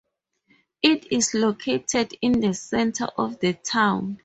It 0.81 1.11
is 1.13 1.35
located 1.35 2.17
in 2.23 2.39
the 2.39 2.55
center 2.55 3.05
of 3.19 3.39
the 3.39 3.53
town. 3.53 4.17